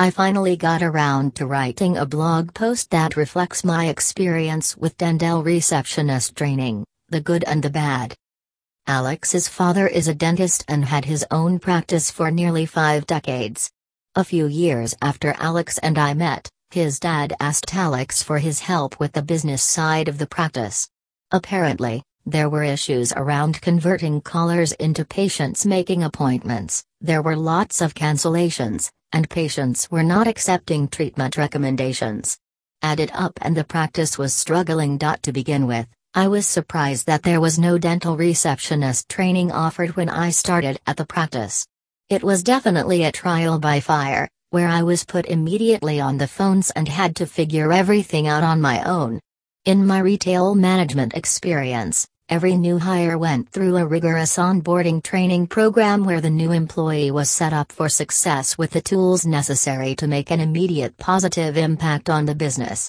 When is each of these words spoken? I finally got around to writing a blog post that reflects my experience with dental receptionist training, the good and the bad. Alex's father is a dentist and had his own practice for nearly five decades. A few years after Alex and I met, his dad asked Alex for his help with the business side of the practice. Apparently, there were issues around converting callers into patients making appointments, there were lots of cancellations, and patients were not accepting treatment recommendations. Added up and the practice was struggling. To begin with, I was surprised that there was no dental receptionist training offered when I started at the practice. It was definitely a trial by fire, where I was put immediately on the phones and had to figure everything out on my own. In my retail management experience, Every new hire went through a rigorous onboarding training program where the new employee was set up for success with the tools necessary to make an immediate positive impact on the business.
I 0.00 0.10
finally 0.10 0.56
got 0.56 0.80
around 0.80 1.34
to 1.34 1.46
writing 1.46 1.96
a 1.96 2.06
blog 2.06 2.54
post 2.54 2.92
that 2.92 3.16
reflects 3.16 3.64
my 3.64 3.86
experience 3.86 4.76
with 4.76 4.96
dental 4.96 5.42
receptionist 5.42 6.36
training, 6.36 6.84
the 7.08 7.20
good 7.20 7.42
and 7.48 7.64
the 7.64 7.70
bad. 7.70 8.14
Alex's 8.86 9.48
father 9.48 9.88
is 9.88 10.06
a 10.06 10.14
dentist 10.14 10.64
and 10.68 10.84
had 10.84 11.04
his 11.04 11.26
own 11.32 11.58
practice 11.58 12.12
for 12.12 12.30
nearly 12.30 12.64
five 12.64 13.06
decades. 13.06 13.72
A 14.14 14.22
few 14.22 14.46
years 14.46 14.94
after 15.02 15.34
Alex 15.40 15.78
and 15.78 15.98
I 15.98 16.14
met, 16.14 16.48
his 16.70 17.00
dad 17.00 17.34
asked 17.40 17.74
Alex 17.74 18.22
for 18.22 18.38
his 18.38 18.60
help 18.60 19.00
with 19.00 19.14
the 19.14 19.22
business 19.22 19.64
side 19.64 20.06
of 20.06 20.18
the 20.18 20.28
practice. 20.28 20.88
Apparently, 21.32 22.04
there 22.24 22.48
were 22.48 22.62
issues 22.62 23.12
around 23.14 23.60
converting 23.62 24.20
callers 24.20 24.70
into 24.74 25.04
patients 25.04 25.66
making 25.66 26.04
appointments, 26.04 26.84
there 27.00 27.22
were 27.22 27.34
lots 27.34 27.80
of 27.80 27.94
cancellations, 27.94 28.90
and 29.12 29.28
patients 29.30 29.90
were 29.90 30.02
not 30.02 30.26
accepting 30.26 30.88
treatment 30.88 31.36
recommendations. 31.36 32.38
Added 32.82 33.10
up 33.14 33.32
and 33.42 33.56
the 33.56 33.64
practice 33.64 34.18
was 34.18 34.32
struggling. 34.34 34.98
To 34.98 35.32
begin 35.32 35.66
with, 35.66 35.86
I 36.14 36.28
was 36.28 36.46
surprised 36.46 37.06
that 37.06 37.22
there 37.22 37.40
was 37.40 37.58
no 37.58 37.78
dental 37.78 38.16
receptionist 38.16 39.08
training 39.08 39.52
offered 39.52 39.96
when 39.96 40.08
I 40.08 40.30
started 40.30 40.78
at 40.86 40.96
the 40.96 41.06
practice. 41.06 41.66
It 42.08 42.22
was 42.22 42.42
definitely 42.42 43.04
a 43.04 43.12
trial 43.12 43.58
by 43.58 43.80
fire, 43.80 44.28
where 44.50 44.68
I 44.68 44.82
was 44.82 45.04
put 45.04 45.26
immediately 45.26 46.00
on 46.00 46.18
the 46.18 46.26
phones 46.26 46.70
and 46.70 46.88
had 46.88 47.16
to 47.16 47.26
figure 47.26 47.72
everything 47.72 48.26
out 48.26 48.42
on 48.42 48.60
my 48.60 48.82
own. 48.84 49.20
In 49.64 49.86
my 49.86 49.98
retail 49.98 50.54
management 50.54 51.14
experience, 51.14 52.06
Every 52.30 52.56
new 52.58 52.78
hire 52.78 53.16
went 53.16 53.48
through 53.52 53.78
a 53.78 53.86
rigorous 53.86 54.36
onboarding 54.36 55.02
training 55.02 55.46
program 55.46 56.04
where 56.04 56.20
the 56.20 56.36
new 56.40 56.52
employee 56.52 57.10
was 57.10 57.30
set 57.30 57.54
up 57.54 57.72
for 57.72 57.88
success 57.88 58.58
with 58.58 58.72
the 58.72 58.82
tools 58.82 59.24
necessary 59.24 59.94
to 59.94 60.06
make 60.06 60.30
an 60.30 60.38
immediate 60.38 60.98
positive 60.98 61.56
impact 61.56 62.10
on 62.10 62.26
the 62.26 62.34
business. 62.34 62.86